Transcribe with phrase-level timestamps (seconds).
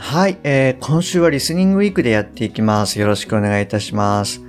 [0.00, 3.00] はい、えー、今週はリスニングウィークでやっていきます。
[3.00, 4.40] よろしくお願いいたします。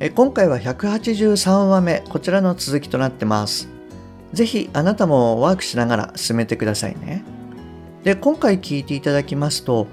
[0.00, 3.68] えー、今回は183話目、こちらの続きとなってます。
[4.32, 7.24] ぜひあなたもワークしながら進めてくださいね。
[8.02, 9.86] で、今回聞いていただきますと、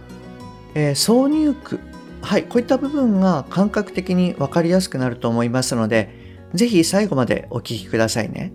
[0.74, 1.80] えー、挿入句。
[2.24, 6.10] はい、こういった部分が感覚的にわかりやすくなると思いますので、
[6.56, 8.52] ぜひ最後までお聞きくださいね。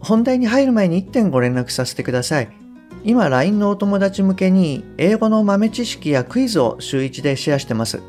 [0.00, 2.63] 本題に入る前に1点ご連絡させてください。
[3.04, 8.02] 今 LINE のお友達向けに英語の豆知識やクイズを週1でシェアしてます。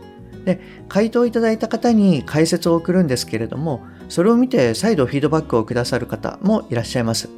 [0.45, 7.29] で、回答いただいた方に解説を送るんですけれども、それを見て再度フィードバックをくださる方もいらっしゃいます。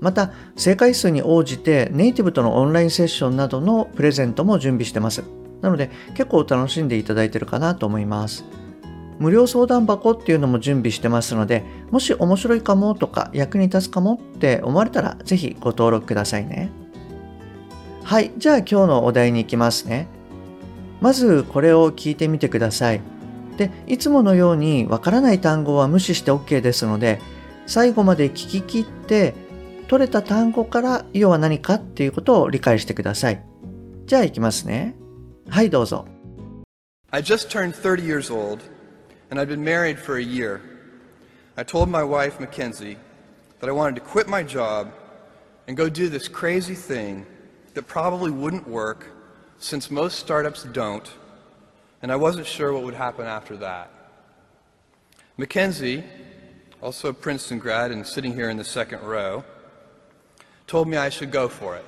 [0.00, 5.22] また、正解数に応じてネイティブとのオンラインセッションなどのプレゼントも準備してます。
[5.62, 8.44] なので、結構楽しんでいただいてるかなと思います。
[9.20, 16.81] 無料相談箱っていうのも準備してますので、もし面白いかもとか役に立つかもって思われたら、ぜひご登録くださいね。
[18.04, 20.08] はい、じゃあ今日のお題に行きますね。
[21.00, 23.00] まずこれを聞いてみてください。
[23.56, 27.20] で、いつものようにわからない単語は無視して OK ですので、
[27.66, 29.34] 最後まで聞き切って、
[29.88, 33.42] 取れた単語から要は何かっていうことを理解してください。
[34.06, 34.94] じゃあ行きますね。
[35.48, 36.06] はい、どうぞ。
[37.10, 38.60] I just turned 30 years old
[39.30, 40.60] and I'd been married for a year.
[41.56, 42.96] I told my wife, Mackenzie,
[43.60, 44.88] that I wanted to quit my job
[45.68, 47.26] and go do this crazy thing
[47.73, 49.05] that probably wouldn't work
[49.59, 51.09] since most startups don't,
[52.01, 53.91] and I wasn't sure what would happen after that.
[55.37, 56.03] Mackenzie,
[56.81, 59.43] also a Princeton grad and sitting here in the second row,
[60.65, 61.85] told me I should go for it.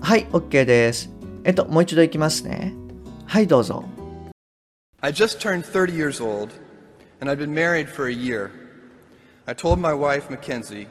[0.00, 1.08] はい、OK です。
[1.44, 2.74] えっと、もう一度いきますね。
[3.26, 3.84] はい、どうぞ。
[5.00, 6.50] I just turned 30 years old,
[7.20, 8.50] and I'd been married for a year.
[9.46, 10.86] I told my wife, Mackenzie,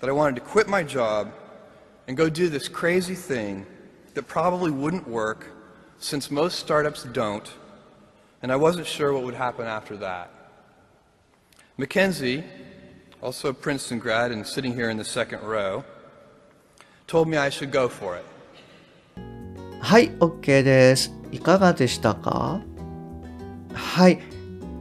[0.00, 1.28] that I wanted to quit my job
[2.09, 3.67] and go do this crazy thing
[4.15, 5.45] that probably wouldn't work
[5.99, 7.47] since most startups don't,
[8.41, 10.31] and I wasn't sure what would happen after that.
[11.77, 12.43] Mackenzie,
[13.21, 15.83] also a Princeton grad and sitting here in the second row,
[17.05, 18.25] told me I should go for it.
[19.81, 21.13] はい、OK です。
[21.31, 22.59] いかがでしたか
[23.71, 24.19] はい。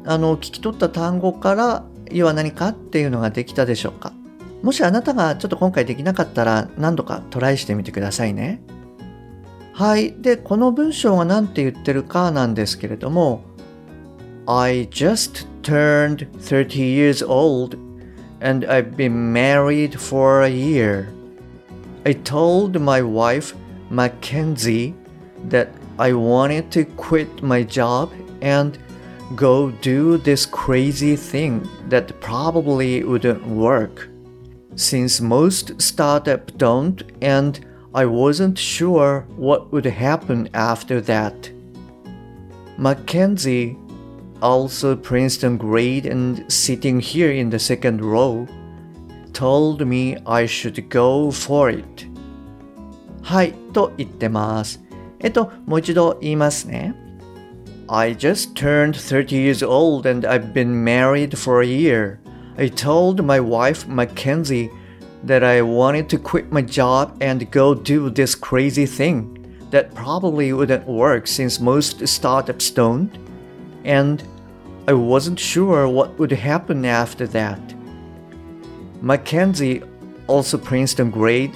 [0.06, 4.14] あの、聞き取った単語から、要は何かっていうのができたでしょうか
[4.62, 8.60] もしあなたがちょっと今回できなかったら何度かトライしてみてくださいね。
[9.72, 10.14] はい。
[10.20, 13.44] で、この文章が何て言ってるかなんですけれども
[14.46, 17.76] I just turned 30 years old
[18.40, 21.08] and I've been married for a year.
[22.04, 23.54] I told my wife,
[23.90, 24.94] Mackenzie,
[25.50, 25.68] that
[25.98, 28.10] I wanted to quit my job
[28.40, 28.78] and
[29.36, 34.08] go do this crazy thing that probably wouldn't work.
[34.75, 37.59] since most startups don't and
[37.93, 41.51] I wasn't sure what would happen after that.
[42.77, 43.77] Mackenzie,
[44.41, 48.47] also Princeton grade and sitting here in the second row,
[49.31, 52.07] told me I should go for it.
[53.21, 54.81] はい、と言ってます。
[55.19, 56.93] えっと、もう一度言いますね。
[57.87, 62.17] I just turned 30 years old and I've been married for a year.
[62.57, 64.69] I told my wife, Mackenzie,
[65.23, 69.39] that I wanted to quit my job and go do this crazy thing
[69.71, 73.09] that probably wouldn't work since most startups don't,
[73.85, 74.23] and
[74.87, 77.59] I wasn't sure what would happen after that.
[79.01, 79.81] Mackenzie,
[80.27, 81.55] also Princeton grade,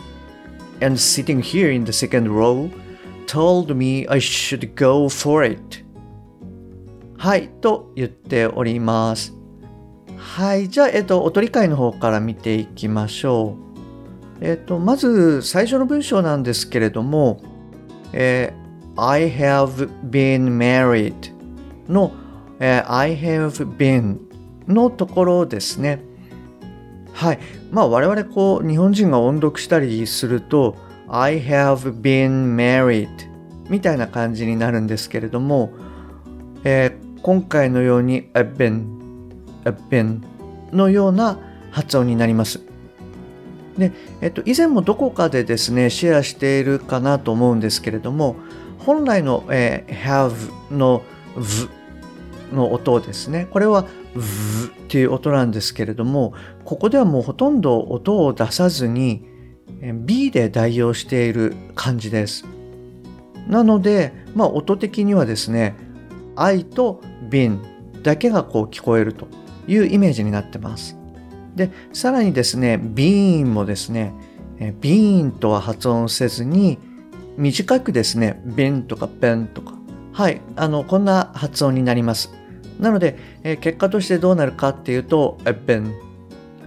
[0.82, 2.72] and sitting here in the second row,
[3.28, 5.84] told me I should go for it.
[7.18, 9.34] はい、と言っております。
[10.23, 10.69] はい。
[10.69, 13.57] じゃあ、えっと、お取り会の方から見ていきましょ
[14.41, 14.45] う。
[14.45, 17.43] えっと、まず、最初の文章なんですけれども、
[18.13, 21.15] えー、I have been married
[21.89, 22.13] の、
[22.61, 24.19] えー、I have been
[24.69, 26.01] のところですね。
[27.13, 27.39] はい。
[27.71, 30.77] まあ、我々、こう、日本人が音読したりすると、
[31.09, 33.09] I have been married
[33.69, 35.73] みたいな感じになるんですけれども、
[36.65, 39.02] えー、今回のように I've been
[39.65, 40.23] a been
[40.73, 41.39] のような
[41.71, 42.61] 発音になります。
[43.79, 48.37] で、えっと、以前もどこかでですね、シェアしているかなと思うんですけれども、
[48.79, 51.03] 本来の、えー have の
[51.37, 51.69] v
[52.55, 53.49] の音ですね。
[53.51, 56.35] これは v っていう音なんですけれども、
[56.65, 59.25] ここではもうほとんど音を出さずに
[60.05, 62.45] B で代用している感じです。
[63.49, 65.75] なので、まあ音的にはですね、
[66.37, 67.01] I と
[67.31, 67.59] been
[68.03, 69.27] だけがこう聞こえると
[69.67, 70.97] いうイメージになってます。
[71.55, 74.15] で、さらにですね、been もですね、
[74.59, 76.79] えー been とは発音せずに、
[77.37, 79.75] 短くですね、been とか ben とか、
[80.13, 82.33] はい、あの、こんな発音になります。
[82.79, 85.93] なので、え結果としてどうなるかっていうと、I've been,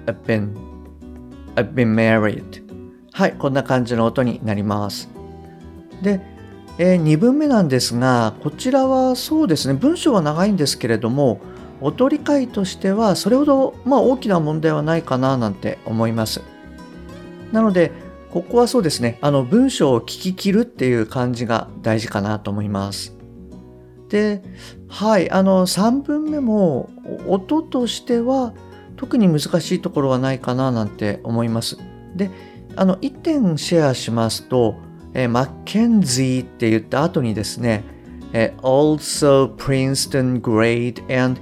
[0.05, 0.55] I've been,
[1.55, 2.63] I've been married.
[3.11, 5.09] はい、こんな感じの音になります。
[6.01, 6.21] で、
[6.77, 11.39] え2文目なんですが、こちらはそうですね、文章は長いんですけれども、
[11.81, 16.41] 音理解としてはそれほど、まあ、大きな問題はないかななんて思います。
[17.51, 17.91] なので、
[18.31, 23.15] ここはそうですね、あの文章を聞き切るっていう感じが大事かなと思います。
[24.09, 24.41] で、
[24.87, 26.89] はい、あの3文目も
[27.27, 28.53] 音としては
[28.97, 31.77] 特に難しいところはないかななんて思います。
[32.15, 32.29] で、
[32.75, 34.75] あの1点シェアしますと、
[35.13, 37.83] え、マッケンジーって言った後にですね、
[38.61, 41.39] also Princeton grade and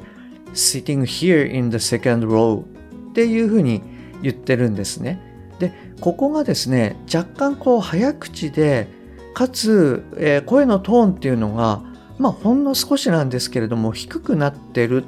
[0.53, 3.81] sitting here in the second row っていうふうに
[4.21, 5.19] 言ってるんですね。
[5.59, 5.71] で、
[6.01, 8.87] ここがですね、若干こう早口で、
[9.33, 11.81] かつ、えー声のトーンっていうのが、
[12.19, 15.03] まあほんの少しなんですけれども低くなってる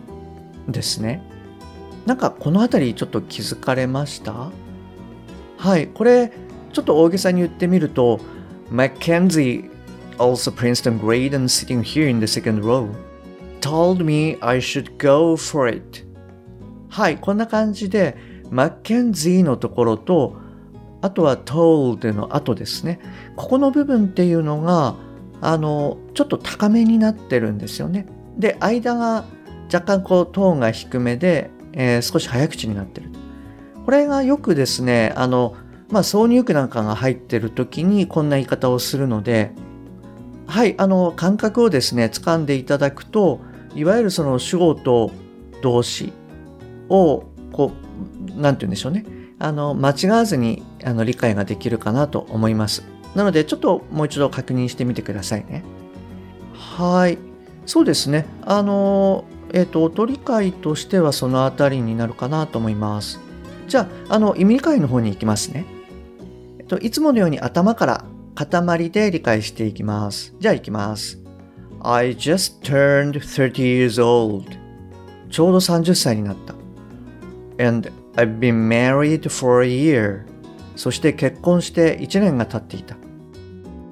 [0.67, 1.21] んですね。
[2.05, 4.51] なんかこの辺りちょっと気づかれました？
[5.57, 6.31] はい、これ
[6.73, 8.19] ちょっと大げさに言ってみると、
[8.71, 9.69] Mackenzie,
[10.17, 12.89] also Princeton grade and sitting here in the second row,
[13.65, 16.05] told me I should go for it.
[16.87, 18.15] はい、こんな感じで、
[18.51, 20.37] Mackenzie のところと、
[21.01, 22.99] あとは told の後ですね。
[23.35, 24.95] ここの部分っていうのが、
[25.41, 28.05] あの、ちょっと高めになってるんですよね。
[28.37, 29.25] で、間が
[29.73, 33.09] 若干こうトーンが低めで、えー少し早口になってる。
[33.83, 35.55] これがよくですね、あの、
[35.89, 39.51] まあ、挿入句なんかが入ってる時にこんな言い方をするので、
[40.45, 43.41] はい、あの、感覚をですね、掴んでいただくと、
[43.75, 45.11] いわゆるその主語と
[45.61, 46.13] 動詞
[46.89, 47.71] を、こ
[48.35, 49.05] う、なんて言うんでしょうね。
[49.37, 52.83] あの、間違わずにあの理解ができるかなと思います。
[53.15, 55.63] なので、ちょっともう一度確認してみてくださいね。
[56.53, 57.17] はい。
[57.65, 58.25] そうですね。
[58.43, 63.19] あの、えっ、と、音理解としてはそのあたりになるかなと思います。
[63.67, 65.65] じゃあ、あの、意味理解の方に行きますね。
[66.59, 68.05] えっと、いつものように頭から
[68.35, 70.35] 塊で理解していきます。
[70.39, 71.24] じゃあ行きます。
[71.87, 74.57] I just turned 30 years old.
[75.29, 76.55] ちょうど30歳になった。
[77.63, 80.25] And I've been married for a year.
[80.75, 82.95] そして結婚して1年が経っていた。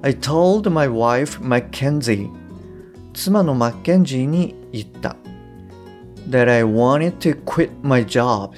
[0.02, 2.28] I told my wife Mackenzie.
[3.12, 5.14] 妻のマッケンジーに言った。
[6.28, 8.50] That I wanted to quit my job.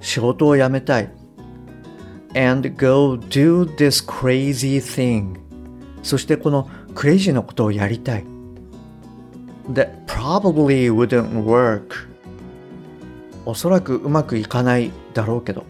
[0.00, 1.10] 仕事を辞めたい。
[2.34, 5.38] and go do this crazy thing
[6.02, 8.35] そしてこのクレイジーなことをやりたい
[9.72, 12.08] that probably wouldn't work
[13.44, 15.64] おそらくうまくいかないだろうけど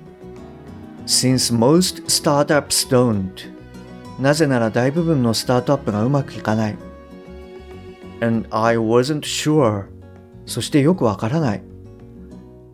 [1.06, 3.31] since most startups don't
[4.20, 6.76] なぜなら大部分のスタートアップがうまくいかない
[8.21, 9.87] and I wasn't sure
[10.47, 11.62] そしてよくわからない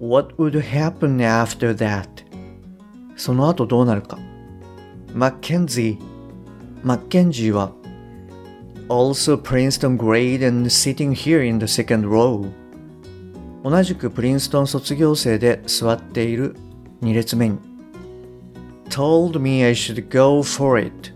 [0.00, 2.22] what would happen after that
[3.16, 4.18] その後どうなるか。
[5.14, 6.04] マッケンジー、
[6.82, 7.72] マッケンジーは、
[8.92, 12.46] also Princeton grade and sitting here in the second row.
[13.64, 16.56] 同じくプリンストン卒業生で座っている
[17.00, 17.58] 2列目に
[18.90, 21.12] told me I should go for it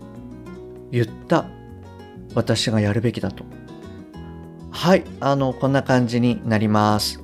[0.91, 1.45] 言った
[2.33, 3.45] 私がやるべきだと。
[4.71, 7.21] はいあのこんな感じになります。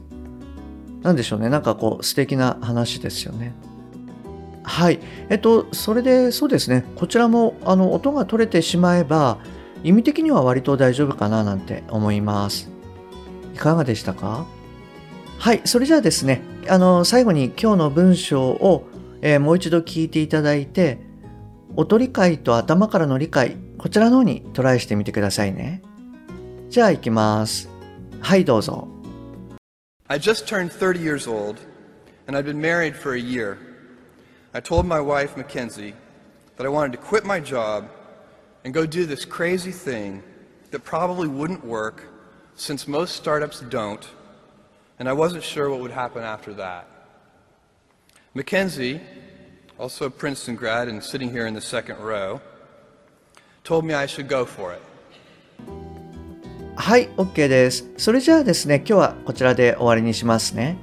[1.01, 1.49] なんでしょうね。
[1.49, 3.53] なんかこう素敵な話ですよね。
[4.63, 4.99] はい。
[5.29, 9.37] えっと、それでそうですね、こちらもあの音が取れてしまえば、
[9.83, 12.69] 意味的には割と大丈夫かななんて思います。
[13.53, 14.45] いかがでしたか？
[15.39, 15.61] はい。
[15.65, 18.87] それじゃあですね、あの、最後に今日の文章を、
[19.21, 20.99] えーもう一度聞いていただいて、
[21.75, 25.81] 音理解と頭からの理解、こちらの方にトライしてみてくださいね。
[26.69, 27.69] じゃあ行きます。
[28.21, 28.87] はい、どうぞ。
[30.07, 31.57] I just turned 30 years old,
[32.27, 33.57] and I'd been married for a year.
[34.53, 35.93] I told my wife, Mackenzie,
[36.57, 37.85] that I wanted to quit my job
[38.64, 40.22] and go do this crazy thing
[40.70, 42.04] that probably wouldn't work
[42.56, 44.06] since most startups don't,
[44.98, 46.86] and I wasn't sure what would happen after that.
[48.34, 49.00] Mackenzie,
[49.78, 52.40] also a Princeton grad and sitting here in the second row,
[53.64, 54.82] told me I should go for it.
[56.76, 60.78] はい OK ですそれじゃあですね今日はこちらで終わりにしますね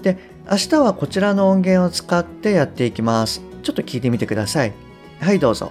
[0.00, 0.16] で
[0.50, 4.72] 明日はこちらの音源を使ってやっていきますちょっと聞いてみてください
[5.20, 5.70] はいどうぞ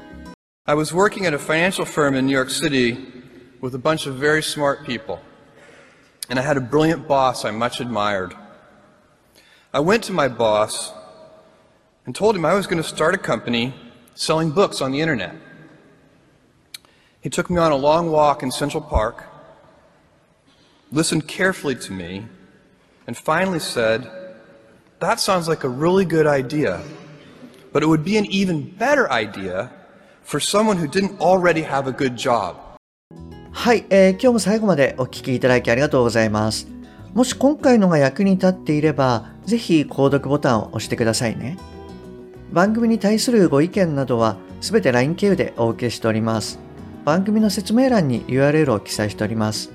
[0.68, 3.02] I was working at a financial firm in New York City
[3.58, 5.18] with a bunch of very smart people.
[6.28, 8.34] And I had a brilliant boss I much admired.
[9.72, 10.92] I went to my boss
[12.04, 13.72] and told him I was going to start a company
[14.14, 15.34] selling books on the internet.
[17.22, 19.24] He took me on a long walk in Central Park,
[20.92, 22.26] listened carefully to me,
[23.06, 24.06] and finally said,
[25.00, 26.82] That sounds like a really good idea,
[27.72, 29.72] but it would be an even better idea
[30.28, 32.54] for someone who didn't already have a good job.
[33.50, 36.68] はい、えー今日も最後までお聞きいただきありがとうございます。
[37.14, 41.56] もし今回のが役に立っていれば、ぜひ購読ボタンを押してくださいね。
[42.52, 46.58] 番組に対するご意見などは、すべて LINE 経由でお受けしております。
[47.06, 49.72] 番組の説明欄に URL を記載しております。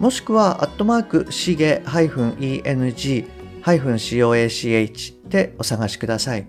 [0.00, 3.24] もしくは、アットマーク、しげ -eng-coach
[5.28, 6.46] でお探しください。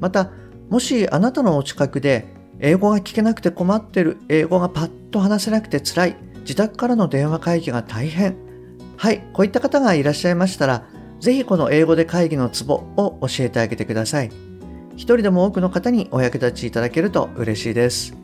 [0.00, 0.30] また、
[0.70, 8.36] もしあなたのお近くで英語が聞けなくて困ってる、英語がパッと話せなくて辛い、自宅からの電話会議が大変。
[8.96, 10.84] はい、こういった方がいらっしゃいましたら、
[11.20, 14.30] ぜひこの英語で会議のツボを教えてあげてください。
[14.94, 18.14] 一人でも多くの方にお役立ちいただけると嬉しいです。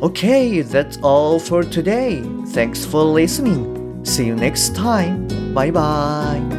[0.00, 2.22] Okay, that's all for today.
[2.52, 4.00] Thanks for listening.
[4.04, 5.26] See you next time.
[5.52, 6.57] Bye bye.